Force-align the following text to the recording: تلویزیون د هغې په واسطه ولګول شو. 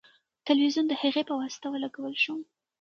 تلویزیون 0.47 0.85
د 0.87 0.93
هغې 1.01 1.21
په 1.29 1.33
واسطه 1.39 1.67
ولګول 1.71 2.15
شو. 2.23 2.35